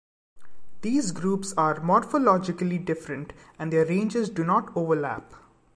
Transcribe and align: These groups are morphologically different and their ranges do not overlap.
These 0.81 1.11
groups 1.11 1.53
are 1.55 1.79
morphologically 1.81 2.83
different 2.83 3.33
and 3.59 3.71
their 3.71 3.85
ranges 3.85 4.31
do 4.31 4.43
not 4.43 4.75
overlap. 4.75 5.31